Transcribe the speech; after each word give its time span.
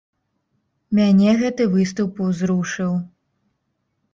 Мяне 0.99 1.29
гэты 1.41 1.67
выступ 1.75 2.11
узрушыў! 2.29 2.91